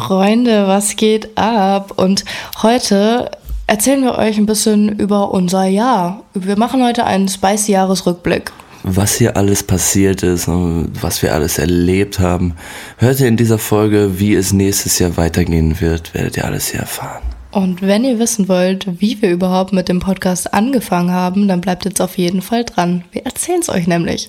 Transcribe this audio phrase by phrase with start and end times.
[0.00, 1.92] Freunde, was geht ab?
[1.96, 2.24] Und
[2.62, 3.30] heute
[3.66, 6.24] erzählen wir euch ein bisschen über unser Jahr.
[6.34, 8.52] Wir machen heute einen spicy Jahresrückblick.
[8.82, 12.54] Was hier alles passiert ist und was wir alles erlebt haben,
[12.98, 16.80] hört ihr in dieser Folge, wie es nächstes Jahr weitergehen wird, werdet ihr alles hier
[16.80, 17.22] erfahren.
[17.52, 21.86] Und wenn ihr wissen wollt, wie wir überhaupt mit dem Podcast angefangen haben, dann bleibt
[21.86, 23.04] jetzt auf jeden Fall dran.
[23.12, 24.28] Wir erzählen es euch nämlich.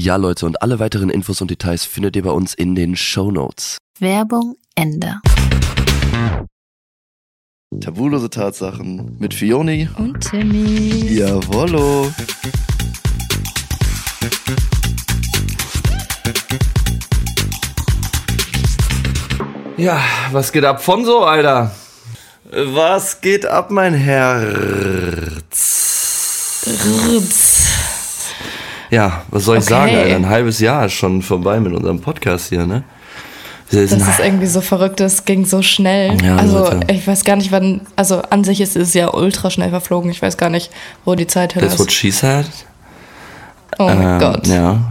[0.00, 3.32] Ja, Leute, und alle weiteren Infos und Details findet ihr bei uns in den Show
[3.32, 3.78] Notes.
[3.98, 5.16] Werbung Ende.
[7.80, 9.88] Tabulose Tatsachen mit Fioni.
[9.98, 11.16] Und Timmy.
[11.18, 12.12] Jawollo.
[19.76, 21.74] Ja, was geht ab von so, Alter?
[22.52, 25.48] Was geht ab, mein Herz?
[28.90, 29.70] Ja, was soll ich Okay.
[29.74, 30.16] sagen, Alter?
[30.16, 32.84] Ein halbes Jahr ist schon vorbei mit unserem Podcast hier, ne?
[33.70, 36.16] Das ist irgendwie so verrückt, das ging so schnell.
[36.24, 36.90] Ja, also Leute.
[36.90, 40.10] ich weiß gar nicht, wann, also an sich ist es ja ultra schnell verflogen.
[40.10, 40.70] Ich weiß gar nicht,
[41.04, 41.94] wo die Zeit hin That's what ist.
[41.94, 42.46] she said.
[43.78, 44.46] Oh mein Ähm, Gott.
[44.46, 44.70] Ja.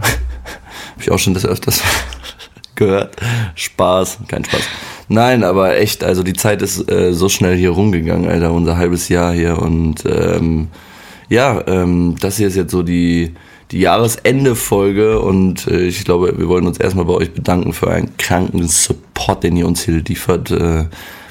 [0.94, 1.82] Hab ich auch schon des Öfters
[2.76, 3.16] gehört.
[3.56, 4.60] Spaß, kein Spaß.
[5.08, 9.08] Nein, aber echt, also die Zeit ist äh, so schnell hier rumgegangen, Alter, unser halbes
[9.08, 9.58] Jahr hier.
[9.60, 10.68] Und ähm,
[11.28, 13.34] ja, ähm, das hier ist jetzt so die,
[13.70, 18.16] die Jahresende-Folge und äh, ich glaube, wir wollen uns erstmal bei euch bedanken für einen
[18.16, 20.84] kranken Support, den ihr uns hier liefert äh,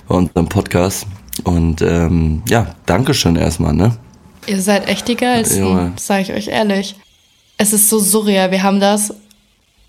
[0.08, 1.08] bei unserem Podcast.
[1.44, 3.96] Und ähm, ja, Dankeschön erstmal, ne?
[4.48, 5.94] Ihr seid echt die geilsten, Junge.
[5.98, 6.96] sage ich euch ehrlich.
[7.58, 8.52] Es ist so surreal.
[8.52, 9.14] Wir haben das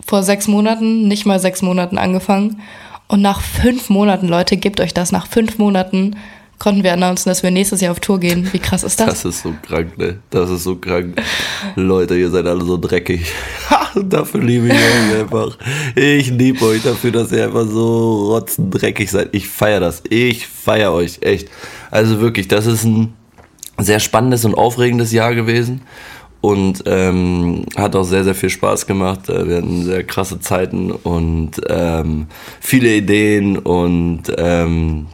[0.07, 2.61] vor sechs Monaten, nicht mal sechs Monaten angefangen.
[3.09, 6.17] Und nach fünf Monaten, Leute, gebt euch das, nach fünf Monaten
[6.59, 8.49] konnten wir announcen, dass wir nächstes Jahr auf Tour gehen.
[8.53, 9.07] Wie krass ist das?
[9.07, 10.19] Das ist so krank, ne?
[10.31, 11.21] Das ist so krank.
[11.77, 13.27] Leute, ihr seid alle so dreckig.
[13.95, 15.57] Dafür liebe ich euch einfach.
[15.95, 19.31] Ich liebe euch dafür, dass ihr einfach so rotzendreckig seid.
[19.33, 20.03] Ich feiere das.
[20.09, 21.49] Ich feiere euch, echt.
[21.91, 23.15] Also wirklich, das ist ein
[23.79, 25.83] sehr spannendes und aufregendes Jahr gewesen.
[26.41, 29.29] Und ähm, hat auch sehr, sehr viel Spaß gemacht.
[29.29, 32.27] Äh, Wir hatten sehr krasse Zeiten und ähm,
[32.61, 35.07] viele Ideen und ähm,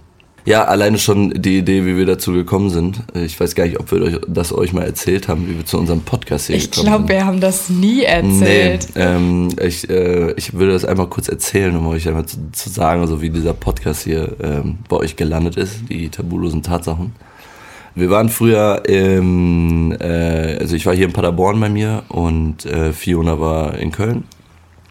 [0.47, 3.00] ja, alleine schon die Idee, wie wir dazu gekommen sind.
[3.15, 5.78] Ich weiß gar nicht, ob wir euch, das euch mal erzählt haben, wie wir zu
[5.78, 7.09] unserem Podcast hier Ich gekommen glaube, sind.
[7.09, 8.89] wir haben das nie erzählt.
[8.95, 12.68] Nee, ähm, ich, äh, ich würde das einmal kurz erzählen, um euch einmal zu, zu
[12.68, 17.13] sagen, so wie dieser Podcast hier ähm, bei euch gelandet ist, die tabulosen Tatsachen.
[17.95, 22.92] Wir waren früher im, äh, also ich war hier in Paderborn bei mir und äh,
[22.92, 24.24] Fiona war in Köln.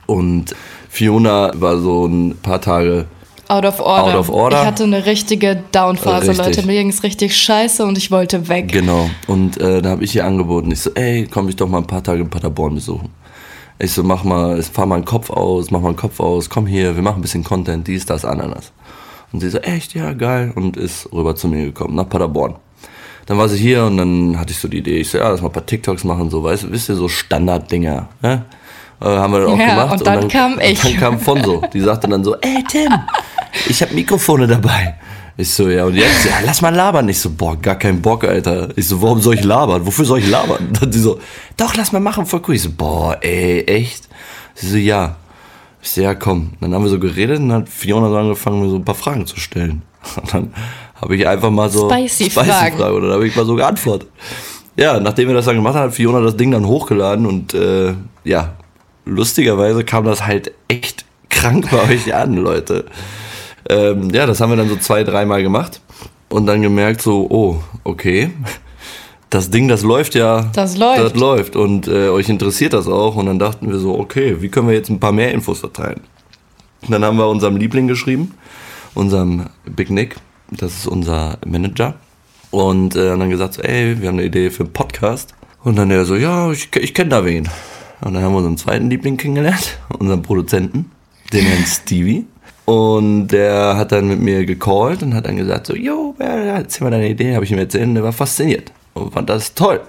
[0.06, 0.56] Und
[0.89, 3.06] Fiona war so ein paar Tage
[3.48, 4.13] Out of order.
[4.13, 4.62] Out of order.
[4.62, 6.45] Ich hatte eine richtige Downphase, Richtig.
[6.45, 6.68] Leute.
[6.68, 8.72] Mir ging es richtig scheiße und ich wollte weg.
[8.72, 9.10] Genau.
[9.28, 11.88] Und äh, da habe ich ihr angeboten, ich so, ey, komm ich doch mal ein
[11.88, 13.10] paar Tage in Paderborn besuchen.
[13.80, 16.68] Ich so, mach mal, fahr mal einen Kopf aus, mach mal einen Kopf aus, komm
[16.68, 18.72] hier, wir machen ein bisschen Content, dies, das, Ananas.
[19.34, 20.54] Und sie so, echt, ja, geil.
[20.56, 22.56] Und ist rüber zu mir gekommen, nach Paderborn.
[23.25, 25.42] dann war sie hier und dann hatte ich so die Idee, ich so, ja, lass
[25.42, 28.46] mal ein paar TikToks machen, so, weißt du, wisst ihr, so Standarddinger, ne?
[29.03, 29.91] Äh, haben wir dann auch Ja, gemacht.
[30.00, 30.83] und dann kam ich.
[30.83, 31.61] Und dann kam Fonso.
[31.73, 32.91] Die sagte dann so, ey Tim,
[33.67, 34.95] ich habe Mikrofone dabei.
[35.35, 36.25] Ich so, ja, und jetzt?
[36.25, 37.09] Ja, lass mal labern.
[37.09, 38.69] Ich so, boah, gar keinen Bock, Alter.
[38.75, 39.83] Ich so, warum soll ich labern?
[39.85, 40.69] Wofür soll ich labern?
[40.79, 41.19] Dann die so,
[41.57, 42.53] doch, lass mal machen, voll cool.
[42.55, 44.07] Ich so, boah, ey, echt?
[44.53, 45.15] Sie so, ja.
[45.81, 46.51] Ich so, ja, komm.
[46.61, 48.95] Dann haben wir so geredet und dann hat Fiona so angefangen, mir so ein paar
[48.95, 49.81] Fragen zu stellen.
[50.21, 50.53] Und dann
[51.01, 52.77] habe ich einfach mal so Spicy Fragen.
[52.77, 52.95] Fragen.
[52.95, 54.09] Und dann habe ich mal so geantwortet.
[54.77, 57.94] Ja, nachdem wir das dann gemacht haben, hat Fiona das Ding dann hochgeladen und äh,
[58.23, 58.53] ja,
[59.05, 62.85] lustigerweise kam das halt echt krank bei euch an, Leute.
[63.69, 65.81] Ähm, ja, das haben wir dann so zwei, dreimal gemacht
[66.29, 68.31] und dann gemerkt so, oh, okay,
[69.29, 70.51] das Ding, das läuft ja.
[70.53, 71.00] Das läuft.
[71.00, 74.50] Das läuft und äh, euch interessiert das auch und dann dachten wir so, okay, wie
[74.50, 76.01] können wir jetzt ein paar mehr Infos verteilen?
[76.81, 78.33] Und dann haben wir unserem Liebling geschrieben,
[78.94, 80.17] unserem Big Nick,
[80.51, 81.95] das ist unser Manager
[82.51, 85.33] und äh, haben dann gesagt, so, ey, wir haben eine Idee für einen Podcast
[85.63, 87.50] und dann er so, ja, ich, ich kenne da wen.
[88.01, 90.92] Und dann haben wir unseren zweiten Liebling kennengelernt, unseren Produzenten,
[91.31, 92.25] den Herrn Stevie.
[92.66, 96.92] Und der hat dann mit mir gecallt und hat dann gesagt so, yo, erzähl mal
[96.92, 99.81] deine Idee, habe ich ihm erzählt und der war fasziniert und fand das toll.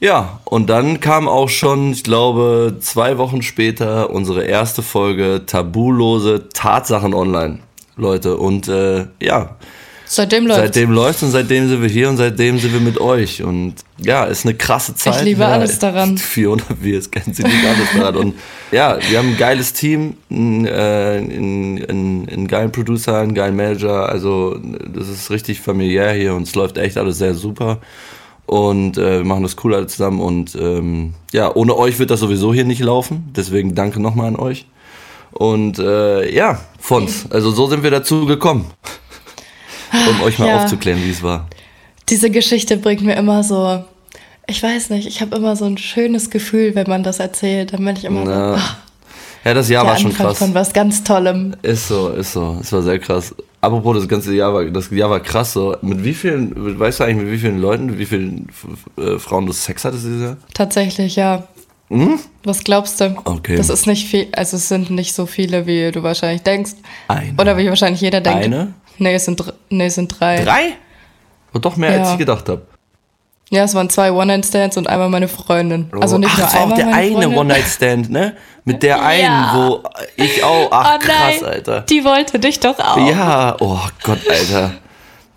[0.00, 6.48] Ja, und dann kam auch schon, ich glaube, zwei Wochen später unsere erste Folge Tabulose
[6.50, 7.58] Tatsachen online,
[7.96, 8.36] Leute.
[8.36, 9.56] Und äh, ja,
[10.10, 13.42] Seitdem läuft seitdem läuft und seitdem sind wir hier und seitdem sind wir mit euch.
[13.42, 15.22] Und ja, ist eine krasse Zeit.
[15.22, 16.16] liebe ja, alles daran.
[16.18, 18.16] Fiona, wie es kennt, sie liebt alles daran.
[18.16, 18.34] Und
[18.72, 23.54] ja, wir haben ein geiles Team, einen, äh, einen, einen, einen geilen Producer, einen geilen
[23.54, 24.08] Manager.
[24.08, 27.78] Also das ist richtig familiär hier und es läuft echt alles sehr super.
[28.46, 30.20] Und äh, wir machen das cool alle zusammen.
[30.20, 33.30] Und ähm, ja, ohne euch wird das sowieso hier nicht laufen.
[33.36, 34.64] Deswegen danke nochmal an euch.
[35.32, 38.64] Und äh, ja, Fons, also so sind wir dazu gekommen.
[40.10, 40.62] Um euch mal Ja.
[40.62, 41.48] aufzuklären, wie es war.
[42.08, 43.84] Diese Geschichte bringt mir immer so,
[44.46, 47.72] ich weiß nicht, ich habe immer so ein schönes Gefühl, wenn man das erzählt.
[47.72, 48.76] Dann bin ich immer Na, so, ach,
[49.44, 50.38] Ja, das Jahr der war schon Anfang krass.
[50.38, 51.54] von was ganz Tollem.
[51.62, 52.58] Ist so, ist so.
[52.60, 53.34] Es war sehr krass.
[53.60, 55.76] Apropos, das ganze Jahr war, das Jahr war krass so.
[55.82, 58.48] Mit wie vielen, weißt du eigentlich, mit wie vielen Leuten, wie vielen
[58.96, 60.36] äh, Frauen du Sex hattest dieses Jahr?
[60.54, 61.46] Tatsächlich, ja.
[62.44, 63.06] Was glaubst du?
[63.06, 63.18] Hm?
[63.24, 63.56] Okay.
[63.56, 66.72] Das ist nicht viel, also es sind nicht so viele, wie du wahrscheinlich denkst.
[67.08, 67.32] Eine.
[67.40, 68.44] Oder wie wahrscheinlich jeder denkt.
[68.44, 68.74] Eine?
[68.98, 70.42] Nee, es sind, nee, es sind drei.
[70.44, 70.72] Drei?
[71.52, 72.12] Und doch mehr, als Ja.
[72.12, 72.62] ich gedacht habe.
[73.50, 75.90] Ja, es waren zwei One-Night-Stands und einmal meine Freundin.
[75.98, 77.28] Also nicht ach, nur es war auch der eine.
[77.30, 78.36] One-Night-Stand, ne?
[78.64, 79.52] Mit der einen, Ja.
[79.56, 79.82] wo
[80.16, 81.80] ich auch, ach oh krass, Alter.
[81.82, 83.08] die wollte dich doch auch.
[83.08, 84.72] Ja, oh Gott, Alter.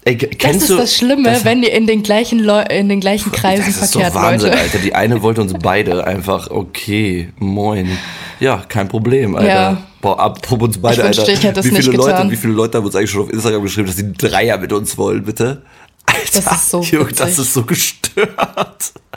[0.04, 2.62] Ey, k- Das kennst ist du, das Schlimme, das- wenn ihr in den gleichen Leu
[2.64, 4.62] in den gleichen Kreisen Das ist verkehrt, doch Wahnsinn, Leute.
[4.62, 4.80] Alter.
[4.80, 7.98] Die eine wollte uns beide einfach, okay, moin.
[8.42, 9.48] Ja, kein Problem, Alter.
[9.48, 9.78] Ja.
[10.02, 12.32] Boah, apropos uns beide, Ich wünschte, ich hätte wie viele nicht Leute, getan.
[12.32, 14.74] Wie viele Leute haben uns eigentlich schon auf Instagram geschrieben, dass sie einen Dreier mit
[14.74, 15.62] uns wollen, bitte?
[16.06, 18.32] Alter, Das ist so Junge, das ist so gestört.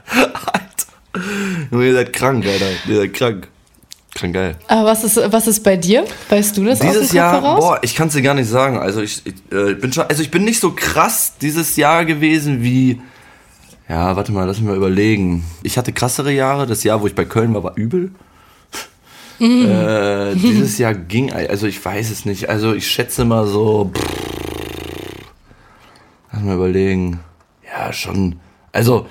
[0.07, 1.25] Alter.
[1.71, 2.67] Junge, ihr seid krank, Alter.
[2.87, 3.49] Ihr seid krank.
[4.15, 4.57] Krank geil.
[4.69, 6.05] Aber was ist, was ist bei dir?
[6.29, 7.61] Weißt du das Dieses Jahr, heraus?
[7.61, 8.79] boah, ich kann es dir gar nicht sagen.
[8.79, 12.63] Also ich, ich äh, bin schon, also ich bin nicht so krass dieses Jahr gewesen
[12.63, 13.01] wie,
[13.89, 15.45] ja, warte mal, lass mich mal überlegen.
[15.65, 16.67] Ich hatte krassere Jahre.
[16.67, 18.13] Das Jahr, wo ich bei Köln war, war übel.
[19.41, 22.49] Äh, dieses Jahr ging, also ich weiß es nicht.
[22.49, 24.05] Also ich schätze mal so, pff,
[26.33, 27.21] lass mal überlegen.
[27.67, 28.37] Ja, schon,
[28.73, 29.07] also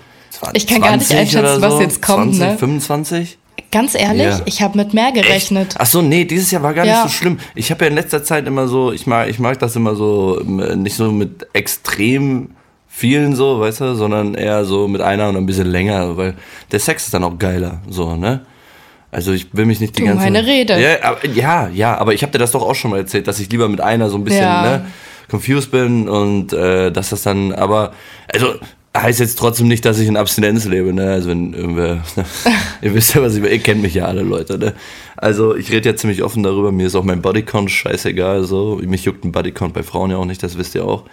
[0.54, 2.58] Ich kann gar nicht 20 einschätzen, oder was jetzt kommt, 20, ne?
[2.58, 3.38] 25?
[3.72, 4.42] Ganz ehrlich, Ja.
[4.46, 5.76] ich habe mit mehr gerechnet.
[5.78, 7.04] Ach so, nee, dieses Jahr war gar Ja.
[7.04, 7.40] nicht so schlimm.
[7.56, 10.40] Ich habe ja in letzter Zeit immer so, ich mag, ich mag das immer so,
[10.42, 12.52] ähm, nicht so mit extrem
[12.88, 16.36] vielen so, weißt du, sondern eher so mit einer und ein bisschen länger, weil
[16.72, 18.46] der Sex ist dann auch geiler, so, ne?
[19.14, 20.80] Also ich will mich nicht die Du, ganze meine Rede.
[20.82, 23.40] Ja, aber, ja, ja, aber ich habe dir das doch auch schon mal erzählt, dass
[23.40, 24.62] ich lieber mit einer so ein bisschen, Ja.
[24.64, 24.86] ne,
[25.30, 27.94] confused bin und äh, dass das dann, aber
[28.32, 28.56] also
[28.96, 31.12] heißt jetzt trotzdem nicht, dass ich in Abstinenz lebe, ne?
[31.12, 32.04] Also wenn irgendwer,
[32.82, 34.74] ihr wisst ja, was ich ihr kennt mich ja alle Leute, ne?
[35.18, 38.80] Also ich rede ja ziemlich offen darüber, mir ist auch mein Bodycount scheißegal, so.
[38.84, 41.04] Mich juckt ein Bodycount bei Frauen ja auch nicht, das wisst ihr auch.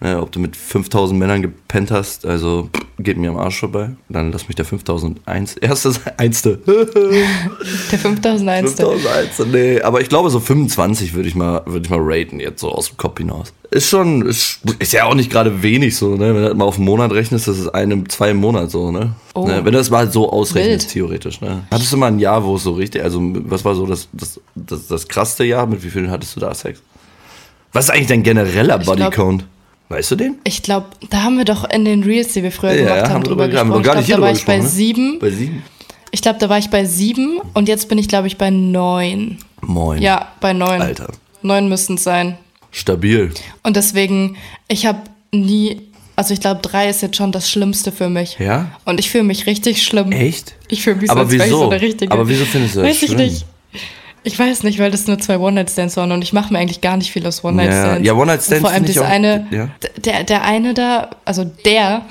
[0.00, 0.20] Ne?
[0.20, 3.90] Ob du mit 5000 Männern gepennt hast, also geht mir am Arsch vorbei.
[4.08, 6.58] Dann lass mich der 5001, erstes, einste.
[6.66, 8.74] Der 5001.
[8.74, 12.60] 5001, nee, aber ich glaube so 25 würde ich mal, würde ich mal raten jetzt
[12.60, 13.52] so aus dem Kopf hinaus.
[13.70, 16.34] Ist schon, ist, ist ja auch nicht gerade wenig so, ne?
[16.34, 18.90] Wenn du das mal auf einen Monat rechnest, das ist einem, zwei im Monat so,
[18.90, 19.12] ne?
[19.36, 19.46] Oh.
[19.46, 19.56] ne?
[19.64, 20.92] Wenn du das mal so ausrechnest, Wild.
[20.92, 21.64] theoretisch, ne?
[21.70, 24.40] Hattest du mal ein Jahr, wo es so richtig, also was war so das, das,
[24.54, 25.66] das, das krasseste Jahr?
[25.66, 26.80] Mit wie vielen hattest du da Sex?
[27.72, 29.44] Was ist eigentlich dein genereller Bodycount?
[29.88, 30.36] Weißt du den?
[30.44, 33.44] Ich glaube, da haben wir doch in den Reels, die wir früher gemacht haben, drüber
[33.44, 33.68] haben wir gesprochen.
[33.68, 34.68] noch gar Ich glaube, da drüber war ich bei gesprochen, ne?
[34.68, 35.18] sieben.
[35.20, 35.62] Bei sieben?
[36.10, 39.38] Ich glaube, da war ich bei sieben und jetzt bin ich, glaube ich, bei neun.
[39.60, 40.00] Moin.
[40.00, 40.80] Ja, bei neun.
[40.80, 41.08] Alter.
[41.42, 42.38] Neun müssten es sein.
[42.70, 43.32] Stabil.
[43.62, 44.36] Und deswegen,
[44.68, 45.00] ich habe
[45.32, 45.82] nie
[46.16, 48.38] Also ich glaube, drei ist jetzt schon das Schlimmste für mich.
[48.38, 48.70] Ja?
[48.86, 50.12] Und ich fühle mich richtig schlimm.
[50.12, 50.54] Echt?
[50.68, 52.10] Ich fühle mich so, als wäre ich so eine richtige.
[52.12, 53.20] Aber wieso findest du das Weiß ich schlimm?
[53.26, 53.44] nicht.
[54.24, 56.96] Ich weiß nicht, weil das nur zwei One-Night-Stands waren und ich mache mir eigentlich gar
[56.96, 58.00] nicht viel aus One-Night-Stands.
[58.04, 59.68] Ja, ja, One-Night-Stands Vor allem auch- eine, ja.
[60.04, 62.02] der, der eine da, also der,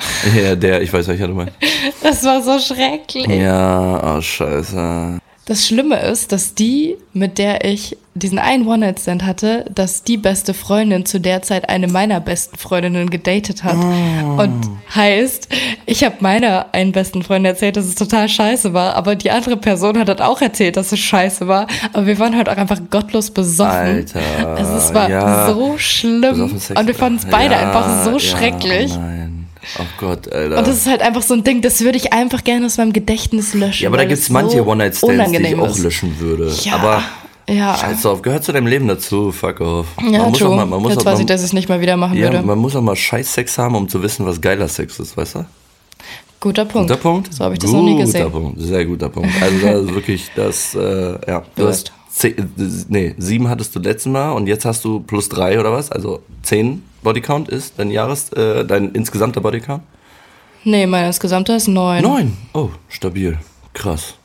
[0.41, 1.53] Ja, der, ich weiß, welcher du meinst.
[2.03, 3.27] das war so schrecklich.
[3.27, 5.19] Ja, oh, scheiße.
[5.47, 10.55] Das Schlimme ist, dass die, mit der ich diesen einen One-Night-Stand hatte, dass die beste
[10.55, 13.75] Freundin zu der Zeit eine meiner besten Freundinnen gedatet hat.
[13.75, 14.41] Oh.
[14.41, 15.49] Und heißt,
[15.85, 19.57] ich habe meiner einen besten Freund erzählt, dass es total scheiße war, aber die andere
[19.57, 21.67] Person hat halt auch erzählt, dass es scheiße war.
[21.93, 23.71] Aber wir waren halt auch einfach gottlos besoffen.
[23.71, 24.21] Alter,
[24.55, 25.53] Also es war ja.
[25.53, 26.41] so schlimm.
[26.41, 28.97] Und wir fanden es beide Ja, einfach so ja, schrecklich.
[28.97, 29.25] Nein.
[29.79, 30.57] Oh Gott, Alter.
[30.60, 32.93] Und das ist halt einfach so ein Ding, das würde ich einfach gerne aus meinem
[32.93, 33.84] Gedächtnis löschen.
[33.84, 35.79] ja, aber da gibt's es manche so One-Night-Stands, die ich unangenehm auch ist.
[35.79, 36.51] löschen würde.
[36.63, 37.03] Ja, Aber
[37.50, 37.75] ja.
[37.77, 39.31] scheiß drauf, gehört zu deinem Leben dazu.
[39.31, 39.88] Fuck off.
[40.01, 40.50] Ja, man muss true.
[40.50, 41.98] auch mal, man muss Jetzt auch weiß mal, ich, dass ich es nicht mal wieder
[41.98, 42.45] machen ja, würde.
[42.45, 45.45] man muss auch mal Scheiß-Sex haben, um zu wissen, was geiler Sex ist, weißt du?
[46.39, 46.89] Guter Punkt.
[46.89, 47.34] Guter Punkt.
[47.34, 48.24] So habe ich das noch nie gesehen.
[48.25, 49.29] Guter Punkt, sehr guter Punkt.
[49.41, 51.43] Also da ist wirklich das, äh, ja.
[51.55, 52.43] Du hast zehn, äh,
[52.88, 55.91] nee, sieben hattest du letzten Mal und jetzt hast du plus drei oder was?
[55.91, 59.84] Also zehn Bodycount ist dein Jahres, äh, dein insgesamter Bodycount?
[60.63, 62.01] Nee, mein insgesamter ist neun.
[62.01, 62.38] Neun.
[62.53, 63.38] Oh, stabil.
[63.74, 64.15] Krass.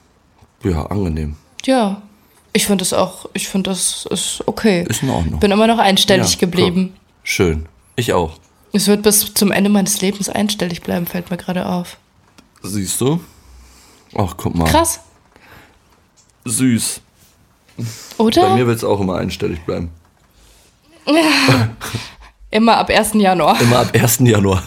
[0.63, 1.37] Ja, angenehm.
[1.65, 2.01] Ja.
[2.53, 4.85] Ich finde das auch, ich finde das ist okay.
[4.89, 5.39] Ist in Ordnung.
[5.39, 6.91] Bin immer noch einstellig Ja, geblieben.
[6.95, 7.01] guck.
[7.23, 7.67] Schön.
[7.97, 8.39] Ich auch.
[8.73, 11.97] Es wird bis zum Ende meines Lebens einstellig bleiben, fällt mir gerade auf.
[12.63, 13.21] Siehst du?
[14.17, 14.65] Ach, guck mal.
[14.65, 15.01] Krass,
[16.45, 17.01] Süß.
[17.77, 18.55] Bei oder?
[18.55, 19.91] mir wird es auch immer einstellig bleiben.
[22.53, 23.13] Immer ab 1.
[23.15, 23.61] Januar.
[23.61, 24.19] Immer ab 1.
[24.21, 24.63] Januar.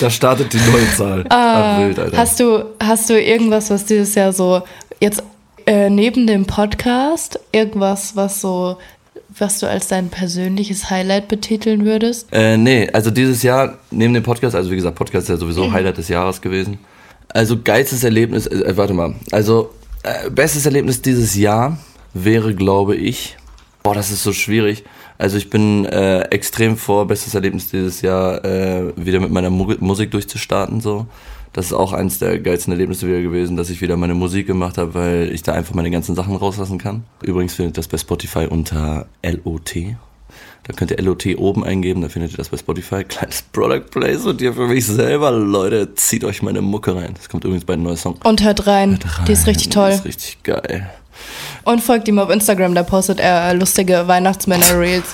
[0.00, 1.24] da startet die neue Zahl.
[1.28, 2.16] Ah, wild, Alter.
[2.16, 4.62] Hast du, hast du irgendwas, was dieses Jahr so
[5.00, 5.22] jetzt
[5.66, 8.78] äh, neben dem Podcast irgendwas, was so,
[9.36, 12.28] was du als dein persönliches Highlight betiteln würdest?
[12.30, 15.72] Äh, nee, also dieses Jahr, neben dem Podcast, also wie gesagt, Podcast ist ja sowieso
[15.72, 16.78] Highlight des Jahres gewesen.
[17.28, 19.70] Also geilstes Erlebnis, äh, warte mal, also
[20.04, 21.78] äh, bestes Erlebnis dieses Jahr
[22.12, 23.36] wäre, glaube ich,
[23.82, 24.84] boah, das ist so schwierig.
[25.18, 29.74] Also ich bin äh, extrem vor, bestes Erlebnis dieses Jahr, äh, wieder mit meiner Mu
[29.80, 31.06] Musik durchzustarten, so.
[31.52, 34.76] Das ist auch eins der geilsten Erlebnisse wieder gewesen, dass ich wieder meine Musik gemacht
[34.76, 37.04] habe, weil ich da einfach meine ganzen Sachen rauslassen kann.
[37.22, 39.76] Übrigens findet das bei Spotify unter LOT.
[40.66, 43.04] Da könnt ihr LOT oben eingeben, da findet ihr das bei Spotify.
[43.04, 45.30] Kleines Product Placement hier für mich selber.
[45.30, 47.12] Leute, zieht euch meine Mucke rein.
[47.14, 48.16] Das kommt übrigens bei einem neuen Song.
[48.24, 48.98] Und hört rein.
[49.28, 49.90] Die ist richtig Die toll.
[49.90, 50.88] ist richtig geil.
[51.64, 55.04] Und folgt ihm auf Instagram, da postet er lustige Weihnachtsmänner-Reels.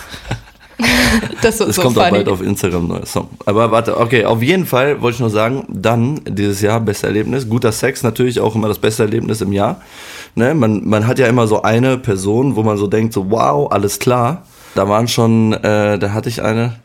[1.43, 2.19] das ist so kommt auch funny.
[2.19, 3.29] bald auf Instagram ein neuer Song.
[3.45, 7.49] Aber warte, okay, auf jeden Fall wollte ich nur sagen, dann dieses Jahr beste Erlebnis.
[7.49, 9.81] Guter Sex natürlich auch immer das beste Erlebnis im Jahr.
[10.35, 10.55] Ne?
[10.55, 13.99] Man, man hat ja immer so eine Person, wo man so denkt, so wow, alles
[13.99, 14.45] klar.
[14.81, 16.77] Da waren schon, äh, da hatte ich eine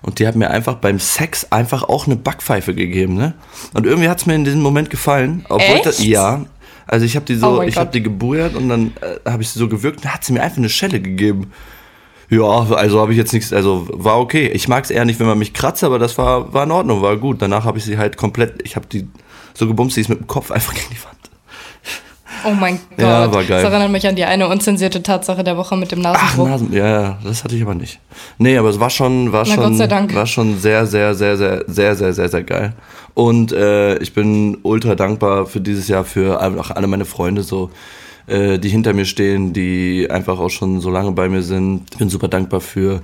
[0.00, 3.12] und die hat mir einfach beim Sex einfach auch eine Backpfeife gegeben.
[3.12, 3.34] Ne?
[3.74, 5.44] Und irgendwie hat es mir in diesem Moment gefallen.
[5.50, 5.84] Obwohl Echt?
[5.84, 6.46] Das, ja.
[6.86, 9.42] Also ich habe die Oh so, mein ich habe die gebujert und dann äh, habe
[9.42, 11.52] ich sie so gewürgt und dann hat sie mir einfach eine Schelle gegeben.
[12.30, 14.46] Ja, also habe ich jetzt nichts, also war okay.
[14.46, 17.02] Ich mag es eher nicht, wenn man mich kratzt, aber das war, war in Ordnung,
[17.02, 17.42] war gut.
[17.42, 19.06] Danach habe ich sie halt komplett, ich habe die
[19.52, 21.21] so gebumst, die ist mit dem Kopf einfach gegen die Wand.
[22.44, 22.98] Oh mein Gott.
[22.98, 23.62] Ja, war geil.
[23.62, 26.48] Das erinnert mich an die eine unzensierte Tatsache der Woche mit dem Ach, Nasenbruch.
[26.48, 27.98] Nasen, ja, ja, das hatte ich aber nicht.
[28.38, 31.94] Nee, aber es war schon, war Na, schon, war schon sehr, sehr, sehr, sehr, sehr,
[31.96, 32.72] sehr, sehr, sehr geil.
[33.14, 37.70] Und äh, ich bin ultra dankbar für dieses Jahr für einfach alle meine Freunde so,
[38.26, 41.82] äh, die hinter mir stehen, die einfach auch schon so lange bei mir sind.
[41.92, 43.02] Ich bin super dankbar für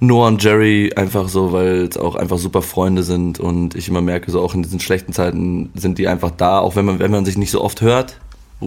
[0.00, 4.00] Noah und Jerry einfach so, weil es auch einfach super Freunde sind und ich immer
[4.00, 7.10] merke, so auch in diesen schlechten Zeiten sind die einfach da, auch wenn man, wenn
[7.10, 8.18] man sich nicht so oft hört,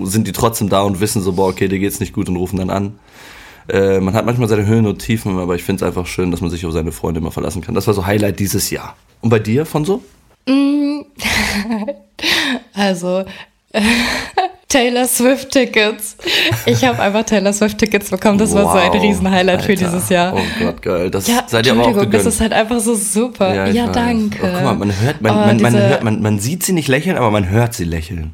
[0.04, 2.58] sind die trotzdem da und wissen so, boah, okay, dir geht's nicht gut und rufen
[2.58, 3.00] dann an.
[3.70, 6.42] Äh, man hat manchmal seine Höhen und Tiefen, aber ich finde es einfach schön, dass
[6.42, 7.76] man sich auf seine Freunde immer verlassen kann.
[7.76, 8.96] Das war so Highlight dieses Jahr.
[9.22, 10.02] Und bei dir, von so?
[12.74, 13.24] Also,
[14.68, 16.16] Taylor Swift Tickets.
[16.66, 18.38] Ich habe einfach Taylor Swift Tickets bekommen.
[18.38, 19.86] Das war so ein Wow, Riesenhighlight für Alter.
[19.86, 20.34] dieses Jahr.
[20.36, 21.10] Oh Gott, geil.
[21.12, 22.14] Das Ja, seid ihr aber auch gegönnt.
[22.14, 23.54] das ist halt einfach so super.
[23.72, 23.92] Ja, weiß.
[23.94, 24.40] danke.
[24.42, 26.88] Oh, guck mal, man hört, man, Oh, man, man, hört man, man sieht sie nicht
[26.88, 28.34] lächeln, aber man hört sie lächeln.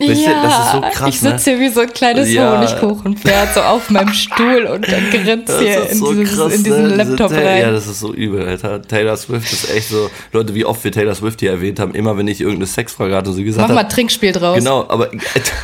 [0.00, 1.30] Ihr, ja, das ist so krass, ich ne?
[1.32, 2.56] sitze hier wie so ein kleines Ja.
[2.56, 6.82] Honigkuchenpferd, so auf meinem Stuhl und dann grinst hier in, so dieses, krass, in diesen
[6.82, 6.88] ne?
[6.90, 7.60] Diese Laptop Ta- rein.
[7.62, 8.80] Ja, das ist so übel, Alter.
[8.82, 12.16] Taylor Swift ist echt so, Leute, wie oft wir Taylor Swift hier erwähnt haben, immer
[12.16, 14.58] wenn ich irgendeine Sexfrage hatte und sie gesagt Mach mal hat, Trinkspiel draus.
[14.58, 15.10] Genau, aber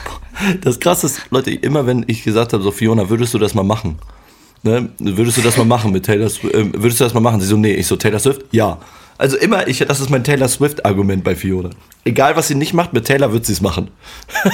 [0.63, 3.63] das krasse ist, Leute, immer wenn ich gesagt habe, so Fiona, würdest du das mal
[3.63, 3.99] machen?
[4.65, 6.55] Ne, würdest du das mal machen mit Taylor Swift?
[6.55, 7.41] Äh, würdest du das mal machen?
[7.41, 7.75] Sie so, nee.
[7.75, 8.43] Ich so, Taylor Swift?
[8.51, 8.79] Ja.
[9.17, 11.71] Also immer, ich, das ist mein Taylor Swift-Argument bei Fiona.
[12.05, 13.89] Egal, was sie nicht macht, mit Taylor wird sie es machen.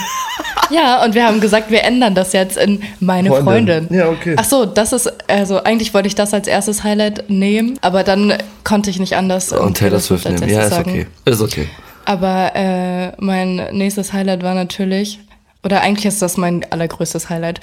[0.70, 3.44] Ja, und wir haben gesagt, wir ändern das jetzt in meine Freundin.
[3.44, 3.88] Freundin.
[3.90, 4.36] Ja, okay.
[4.38, 8.34] Ach so, das ist, also eigentlich wollte ich das als erstes Highlight nehmen, aber dann
[8.62, 9.52] konnte ich nicht anders.
[9.52, 10.52] Und Taylor Swift als nehmen.
[10.52, 11.06] Ja, ist okay.
[11.24, 11.66] Ist okay.
[12.04, 15.18] Aber äh, mein nächstes Highlight war natürlich,
[15.64, 17.60] oder eigentlich ist das mein allergrößtes Highlight,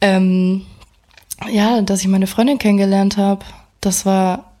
[0.00, 0.62] ähm,
[1.50, 3.44] ja, dass ich meine Freundin kennengelernt habe.
[3.80, 4.52] Das war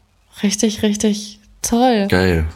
[0.42, 2.06] richtig, richtig toll.
[2.08, 2.46] Geil.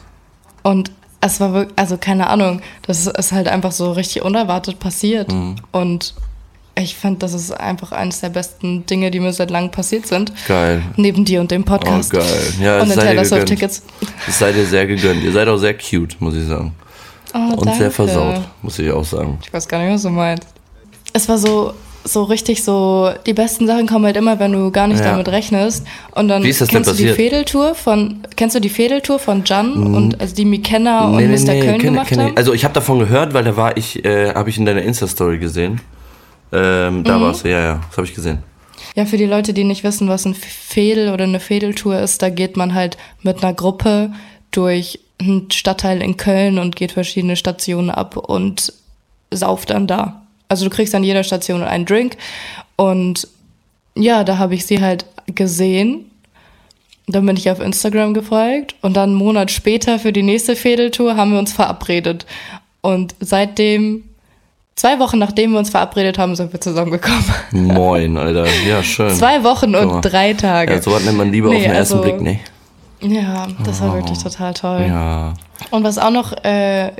[0.63, 5.31] Und es war wirklich, also keine Ahnung, das ist halt einfach so richtig unerwartet passiert.
[5.31, 5.55] Mhm.
[5.71, 6.13] Und
[6.75, 10.31] ich fand, das ist einfach eines der besten Dinge, die mir seit langem passiert sind.
[10.47, 10.81] Geil.
[10.95, 12.11] Neben dir und dem Oh, Podcast.
[12.11, 12.53] geil.
[12.59, 13.47] Ja, und es den Taylor Swift.
[13.47, 13.83] Tickets.
[14.27, 15.23] Es sei dir sehr gegönnt.
[15.23, 16.73] Ihr seid auch sehr cute, muss ich sagen.
[17.35, 17.79] Oh, Und danke.
[17.79, 19.37] sehr versaut, muss ich auch sagen.
[19.43, 20.47] Ich weiß gar nicht, was du meinst.
[21.13, 21.73] Es war so,
[22.05, 25.11] so richtig so, die besten Sachen kommen halt immer, wenn du gar nicht Ja.
[25.11, 25.85] damit rechnest.
[26.11, 27.15] Und dann Wie ist das denn kennst du die passiert?
[27.31, 31.21] Fädeltour von, kennst du die Fädeltour von Jan und also die McKenna und Mr.
[31.21, 32.27] Köln kenne- gemacht kenne ich.
[32.29, 32.37] haben?
[32.37, 35.37] Also ich habe davon gehört, weil da war ich, äh, habe ich in deiner Insta-Story
[35.39, 35.79] gesehen.
[36.51, 37.03] Ähm, Mhm.
[37.05, 38.39] da warst du, ja, ja, das habe ich gesehen.
[38.95, 42.29] Ja, für die Leute, die nicht wissen, was ein Fädel oder eine Fädeltour ist, da
[42.29, 44.11] geht man halt mit einer Gruppe
[44.51, 48.73] durch einen Stadtteil in Köln und geht verschiedene Stationen ab und
[49.31, 50.22] sauft dann da.
[50.53, 52.15] Also du kriegst an jeder Station einen Drink
[52.75, 53.27] und
[53.95, 56.11] ja, da habe ich sie halt gesehen.
[57.07, 61.15] Dann bin ich auf Instagram gefolgt und dann einen Monat später für die nächste Fädeltour
[61.15, 62.27] haben wir uns verabredet.
[62.81, 64.03] Und seitdem,
[64.75, 67.25] zwei Wochen nachdem wir uns verabredet haben, sind wir zusammengekommen.
[67.51, 68.45] Moin, Alter.
[68.69, 69.09] Ja, schön.
[69.09, 70.75] Zwei Wochen und drei Tage.
[70.75, 72.39] Ja, so nennt man Liebe auf Nee, den ersten also- Blick, ne?
[73.01, 74.85] Ja, das war wirklich total toll.
[74.87, 75.33] Ja.
[75.71, 76.91] Und was auch noch äh,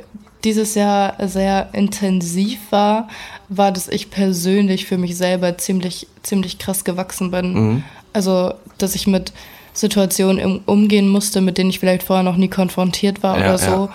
[0.44, 3.08] dieses Jahr sehr intensiv war,
[3.48, 7.54] war, dass ich persönlich für mich selber ziemlich, ziemlich krass gewachsen bin.
[7.54, 7.84] Mhm.
[8.12, 9.32] Also, dass ich mit
[9.72, 13.70] Situationen umgehen musste, mit denen ich vielleicht vorher noch nie konfrontiert war Ja, oder so.
[13.70, 13.88] ja.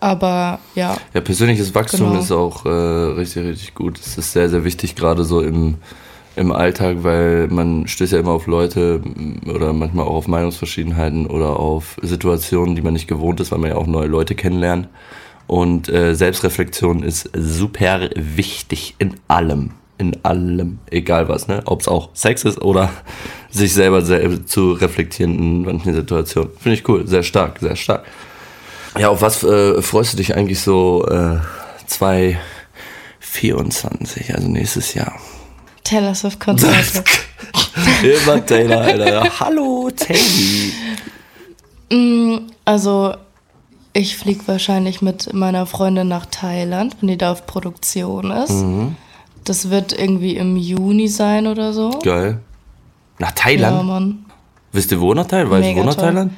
[0.00, 2.20] Aber ja, Ja, persönliches Wachstum Genau.
[2.20, 3.98] ist auch äh, richtig, richtig gut.
[3.98, 5.76] Es ist sehr, sehr wichtig, gerade so im,
[6.36, 9.00] im Alltag, weil man stößt ja immer auf Leute
[9.46, 13.70] oder manchmal auch auf Meinungsverschiedenheiten oder auf Situationen, die man nicht gewohnt ist, weil man
[13.70, 14.88] ja auch neue Leute kennenlernt.
[15.46, 19.70] Und äh, Selbstreflexion ist super wichtig in allem.
[19.96, 21.62] In allem, egal was, ne?
[21.66, 22.90] Ob es auch Sex ist oder
[23.50, 26.50] sich selber sel zu reflektieren in manchen Situationen.
[26.58, 28.04] Finde ich cool, sehr stark, sehr stark.
[28.98, 31.38] Ja, auf was äh, freust du dich eigentlich so äh,
[31.86, 35.14] 2024, also nächstes Jahr?
[35.84, 37.04] Taylor Swift Konzerte.
[38.02, 39.40] Immer Taylor, Alter.
[39.40, 40.20] Hallo, Taylor.
[42.64, 43.14] Also,
[43.94, 48.50] ich fliege wahrscheinlich mit meiner Freundin nach Thailand, wenn die da auf Produktion ist.
[48.50, 48.96] Mhm.
[49.44, 51.90] Das wird irgendwie im Juni sein oder so.
[52.02, 52.40] Geil.
[53.18, 53.86] Nach Ja, Thailand?
[53.86, 54.24] Mann.
[54.72, 55.50] Wisst ihr, wo nach Thailand?
[55.52, 55.94] Weißt du, wo nach.
[55.94, 56.32] Thailand?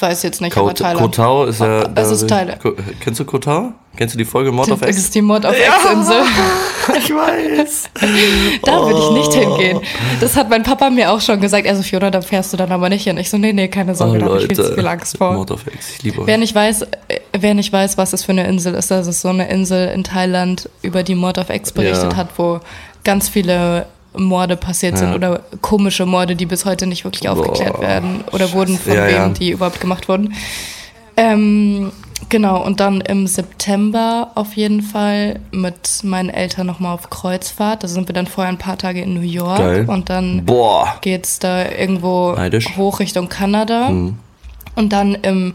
[0.00, 1.00] Weiß jetzt nicht, aber Koh Thailand.
[1.00, 1.88] Koh Tao ist ja.
[1.94, 2.60] Es ist Thailand.
[3.00, 3.72] Kennst du Koh Tao?
[3.98, 4.98] Kennst du die Folge Mord of Das X?
[4.98, 6.22] ist die Mod auf Ex-Insel.
[6.96, 7.90] Ich weiß.
[8.64, 9.12] Da würde ich Oh.
[9.12, 9.80] nicht hingehen.
[10.20, 11.66] Das hat mein Papa mir auch schon gesagt.
[11.68, 13.18] Also Fiona, da fährst du dann aber nicht hin.
[13.18, 14.86] Ich so, nee, nee, keine Oh, Sorge, da habe ich viel zu viel.
[14.86, 15.34] Angst vor.
[15.34, 16.26] Mord of X, ich liebe euch.
[16.26, 16.86] Wer nicht weiß, äh,
[17.38, 20.02] wer nicht weiß, was das für eine Insel ist, das ist so eine Insel in
[20.02, 22.16] Thailand, über die Mord of X berichtet Ja.
[22.16, 22.60] hat, wo
[23.04, 23.84] ganz viele
[24.16, 25.14] Morde passiert sind Ja.
[25.16, 27.82] oder komische Morde, die bis heute nicht wirklich aufgeklärt Boah.
[27.82, 29.28] werden oder wurden von Ja, wem ja.
[29.28, 30.32] die überhaupt gemacht wurden.
[31.18, 31.92] Ähm,
[32.28, 37.82] genau, und dann im September auf jeden Fall mit meinen Eltern nochmal auf Kreuzfahrt.
[37.84, 39.84] Da sind wir dann vorher ein paar Tage in New York Geil.
[39.88, 40.96] und dann Boah.
[41.00, 42.76] geht's da irgendwo Neidisch.
[42.76, 43.90] hoch Richtung Kanada.
[43.90, 44.16] Mhm.
[44.76, 45.54] Und dann im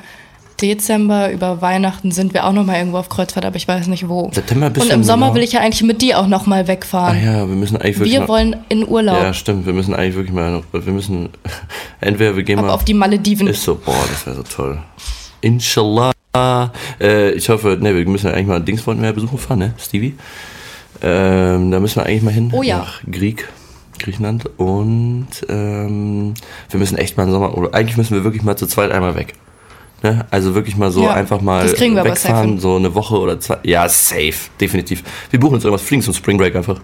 [0.62, 4.08] Dezember über Weihnachten sind wir auch noch mal irgendwo auf Kreuzfahrt, aber ich weiß nicht
[4.08, 4.30] wo.
[4.32, 6.68] September bist Und im Sommer will ich ja eigentlich mit dir auch noch mal Ah
[6.68, 7.24] wegfahren.
[7.26, 8.14] ja, wir müssen eigentlich wirklich.
[8.14, 9.66] wir mal- wollen in Urlaub, Ja, stimmt.
[9.66, 10.62] Wir müssen eigentlich wirklich mal.
[10.72, 11.30] Wir müssen.
[12.02, 12.72] Entweder wir gehen ab mal.
[12.72, 13.48] auf die Malediven.
[13.48, 14.80] Ist so, boah, das wäre so toll.
[15.42, 16.12] Inshallah.
[16.36, 19.60] Äh, ich hoffe, ne, wir müssen ja eigentlich mal Dings wollten wir ja besuchen fahren,
[19.60, 20.16] ne, Stevie?
[21.02, 22.50] Ähm, da müssen wir eigentlich mal hin.
[22.54, 22.78] Oh ja.
[22.80, 23.48] Nach Grieg,
[24.00, 24.50] Griechenland.
[24.58, 26.34] Und ähm,
[26.70, 29.16] wir müssen echt mal im Sommer, oder eigentlich müssen wir wirklich mal zu zweit einmal
[29.16, 29.34] weg.
[30.02, 30.26] Ne?
[30.32, 32.94] Also wirklich mal so Ja, einfach mal das kriegen wir aber safe wegfahren, so eine
[32.96, 33.60] Woche oder zwei.
[33.64, 35.04] Ja, safe, definitiv.
[35.30, 36.82] Wir buchen uns irgendwas, fliegen zum Spring Break einfach.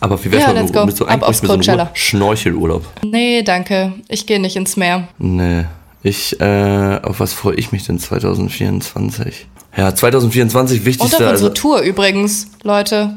[0.00, 1.90] Aber wie wär's Ja, mal mit so, mit so einem Coachella.
[1.94, 2.84] Schnorchelurlaub?
[3.02, 3.94] Nee, danke.
[4.08, 5.08] Ich gehe nicht ins Meer.
[5.18, 5.64] Nee.
[6.04, 9.46] Ich, äh, auf was freue ich mich denn 2024?
[9.74, 11.48] Ja, 2024 Und wichtigste, auf unsere also.
[11.48, 13.16] Tour übrigens, Leute.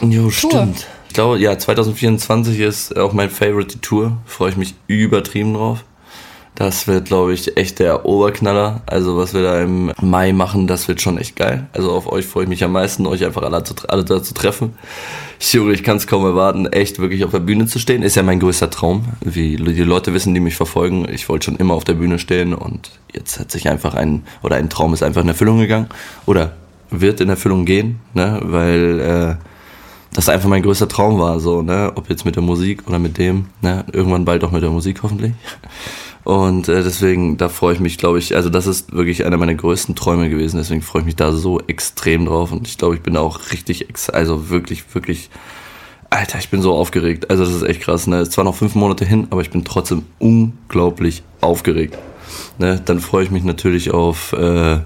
[0.00, 0.86] Jo, stimmt.
[1.06, 4.18] Ich glaube, ja, 2024 ist auch mein Favorite die Tour.
[4.26, 5.84] Freue ich mich übertrieben drauf.
[6.56, 8.80] Das wird, glaube ich, echt der Oberknaller.
[8.86, 11.66] Also was wir da im Mai machen, das wird schon echt geil.
[11.74, 14.32] Also auf euch freue ich mich am meisten, euch einfach alle, zu, alle da zu
[14.32, 14.72] treffen.
[15.38, 18.02] Ich, ich kann es kaum erwarten, echt wirklich auf der Bühne zu stehen.
[18.02, 19.04] Ist ja mein größter Traum.
[19.20, 22.54] Wie die Leute wissen, die mich verfolgen, ich wollte schon immer auf der Bühne stehen
[22.54, 25.88] und jetzt hat sich einfach ein, oder ein Traum ist einfach in Erfüllung gegangen.
[26.24, 26.52] Oder
[26.90, 28.40] wird in Erfüllung gehen, ne?
[28.42, 29.44] weil äh,
[30.14, 31.92] das einfach mein größter Traum war, so, ne?
[31.96, 33.84] ob jetzt mit der Musik oder mit dem, ne?
[33.92, 35.32] irgendwann bald auch mit der Musik hoffentlich.
[36.26, 39.54] Und äh, deswegen, da freue ich mich, glaube ich, also das ist wirklich einer meiner
[39.54, 43.02] größten Träume gewesen, deswegen freue ich mich da so extrem drauf und ich glaube, ich
[43.02, 45.30] bin da auch richtig, also wirklich, wirklich,
[46.10, 47.30] Alter, ich bin so aufgeregt.
[47.30, 48.22] Also das ist echt krass, ne?
[48.22, 51.96] Ist zwar noch fünf Monate hin, aber ich bin trotzdem unglaublich aufgeregt.
[52.58, 52.82] Ne?
[52.84, 54.78] Dann freue ich mich natürlich auf, äh,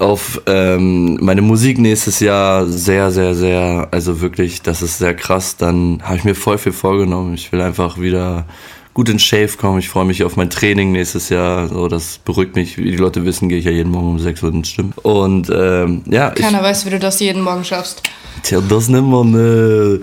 [0.00, 5.58] auf ähm, meine Musik nächstes Jahr sehr, sehr, sehr, also wirklich, das ist sehr krass.
[5.58, 7.34] Dann habe ich mir voll viel vorgenommen.
[7.34, 8.46] Ich will einfach wieder
[8.96, 9.78] gut in Shave kommen.
[9.78, 11.68] Ich freue mich auf mein Training nächstes Jahr.
[11.68, 12.78] So, das beruhigt mich.
[12.78, 14.94] Wie die Leute wissen, gehe ich ja jeden Morgen um 6 Uhr ins Stimmen.
[15.02, 16.30] Und ähm, ja.
[16.30, 18.02] Keiner ich, weiß, wie du das jeden Morgen schaffst.
[18.42, 20.00] Tja, das nennt man äh,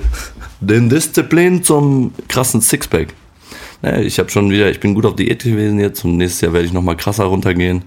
[0.61, 3.15] den Disziplin zum krassen Sixpack.
[3.81, 6.53] Ja, ich habe schon wieder, ich bin gut auf Diät gewesen jetzt und nächstes Jahr
[6.53, 7.85] werde ich nochmal krasser runtergehen.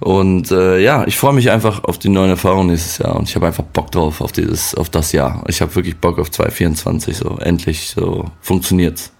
[0.00, 3.36] Und äh, ja, ich freue mich einfach auf die neuen Erfahrungen nächstes Jahr und ich
[3.36, 5.44] habe einfach Bock drauf auf dieses, auf das Jahr.
[5.46, 7.16] Ich habe wirklich Bock auf 2024.
[7.16, 9.12] So endlich so funktioniert's.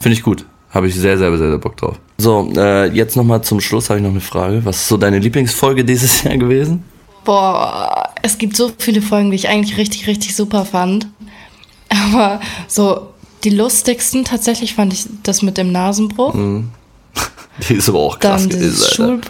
[0.00, 0.44] Finde ich gut.
[0.70, 1.98] Habe ich sehr, sehr, sehr, sehr Bock drauf.
[2.18, 4.64] So, äh, jetzt nochmal zum Schluss habe ich noch eine Frage.
[4.64, 6.84] Was ist so deine Lieblingsfolge dieses Jahr gewesen?
[7.24, 11.08] Boah, es gibt so viele Folgen, die ich eigentlich richtig, richtig super fand.
[11.88, 13.08] Aber so
[13.44, 16.34] die lustigsten tatsächlich fand ich das mit dem Nasenbruch.
[16.34, 16.70] Mhm.
[17.68, 19.20] Die ist aber auch krass dieses Schul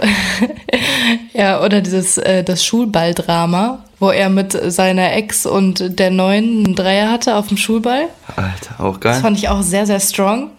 [1.32, 6.74] ja, oder dieses äh, das Schulballdrama, wo er mit seiner Ex und der neuen einen
[6.74, 8.08] Dreier hatte auf dem Schulball.
[8.34, 9.12] Alter, auch geil.
[9.12, 10.50] Das fand ich auch sehr, sehr strong.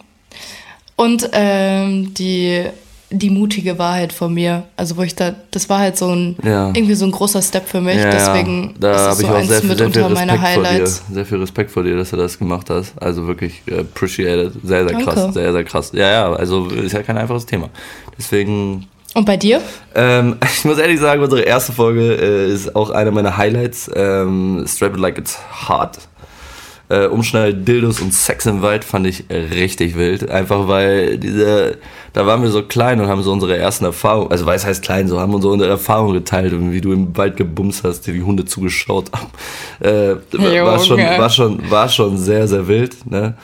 [0.96, 2.64] Und ähm, die
[3.10, 4.64] die mutige Wahrheit von mir.
[4.76, 6.68] Also wo ich da, das war halt so ein ja.
[6.68, 7.96] irgendwie so ein großer Step für mich.
[7.96, 11.02] Ja, Deswegen da ist es so ich eins sehr, mit sehr unter meiner Highlights.
[11.10, 13.00] Sehr viel Respekt vor dir, dass du das gemacht hast.
[13.00, 14.52] Also wirklich äh, appreciated.
[14.62, 15.04] Sehr, sehr Danke.
[15.04, 15.34] krass.
[15.34, 15.92] Sehr, sehr krass.
[15.94, 17.70] Ja, ja, also ist ja kein einfaches Thema.
[18.18, 18.86] Deswegen.
[19.14, 19.62] Und bei dir?
[19.94, 23.90] Ähm, ich muss ehrlich sagen, unsere erste Folge äh, ist auch eine meiner Highlights.
[23.94, 25.98] Ähm, Strap It Like It's Hard
[26.88, 30.30] äh, Umschnall, Dildos und Sex im Wald fand ich richtig wild.
[30.30, 31.78] Einfach weil diese,
[32.12, 35.06] da waren wir so klein und haben so unsere ersten Erfahrungen, also weiß heißt klein,
[35.08, 38.22] so haben unsere, unsere Erfahrungen geteilt und wie du im Wald gebumst hast, dir die
[38.22, 39.28] Hunde zugeschaut haben.
[39.80, 43.08] Äh, war, schon, war, schon, war schon sehr, sehr wild.
[43.08, 43.34] Ne?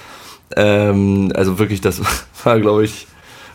[0.56, 2.00] Ähm, also wirklich, das
[2.44, 3.06] war, glaube ich,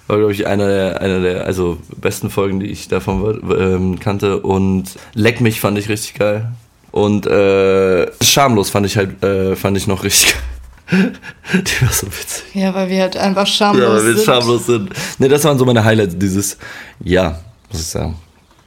[0.08, 4.40] war, glaube ich, einer der, einer der also besten Folgen, die ich davon ähm, kannte.
[4.40, 6.54] Und Leck mich fand ich richtig geil.
[6.92, 10.36] Und äh, schamlos fand ich halt, äh, fand ich noch richtig.
[10.92, 12.44] Die war so witzig.
[12.54, 13.90] Ja, weil wir halt einfach schamlos sind.
[13.90, 14.26] Ja, weil wir sind.
[14.26, 14.90] schamlos sind.
[15.20, 16.58] Ne, das waren so meine Highlights, dieses,
[17.04, 17.40] ja,
[17.72, 18.16] muss ich sagen.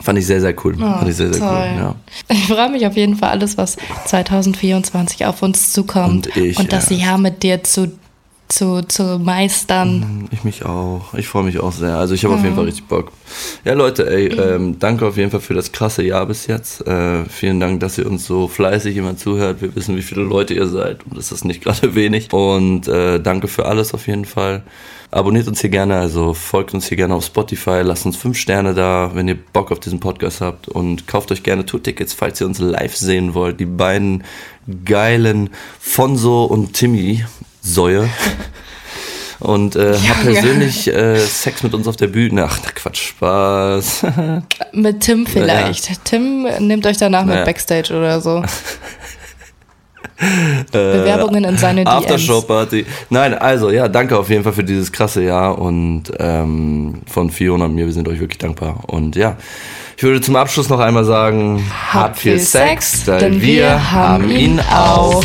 [0.00, 0.74] Fand ich sehr, sehr cool.
[0.78, 1.48] Oh, Fand ich sehr, sehr toll.
[1.48, 1.78] cool.
[1.78, 1.94] Ja.
[2.28, 6.26] Ich freue mich auf jeden Fall alles, was 2024 auf uns zukommt.
[6.28, 6.96] Und, ich, und das ja.
[6.96, 7.92] Jahr mit dir zu
[8.52, 10.00] zu, zu meistern.
[10.00, 11.14] Mhm, ich mich auch.
[11.14, 11.96] Ich freue mich auch sehr.
[11.96, 12.38] Also ich habe mhm.
[12.38, 13.12] auf jeden Fall richtig Bock.
[13.64, 16.86] Ja, Leute, ey, ähm, danke auf jeden Fall für das krasse Jahr bis jetzt.
[16.86, 19.62] Äh, vielen Dank, dass ihr uns so fleißig immer zuhört.
[19.62, 22.32] Wir wissen, wie viele Leute ihr seid und das ist nicht gerade wenig.
[22.32, 24.62] Und äh, danke für alles auf jeden Fall.
[25.10, 28.72] Abonniert uns hier gerne, also folgt uns hier gerne auf Spotify, lasst uns fünf Sterne
[28.72, 32.46] da, wenn ihr Bock auf diesen Podcast habt und kauft euch gerne Tour-Tickets, falls ihr
[32.46, 33.60] uns live sehen wollt.
[33.60, 34.24] Die beiden
[34.86, 37.24] geilen Fonso und Timmy
[37.62, 38.08] Säue.
[39.38, 42.44] Und äh, ja, hab persönlich äh, Sex mit uns auf der Bühne.
[42.44, 44.06] Ach, Quatsch, Spaß.
[44.72, 45.88] mit Tim vielleicht.
[45.88, 45.96] Ja.
[46.04, 48.44] Tim nehmt euch danach mit Backstage oder so.
[50.70, 51.96] Bewerbungen in seine DMs.
[51.96, 52.86] Aftershow-Party.
[53.10, 57.64] Nein, also ja, danke auf jeden Fall für dieses krasse Jahr und ähm, von Fiona
[57.64, 58.84] und mir, wir sind euch wirklich dankbar.
[58.86, 59.36] Und ja,
[59.96, 64.60] ich würde zum Abschluss noch einmal sagen, habt viel Sex, Sex denn wir haben ihn
[64.60, 65.24] auch.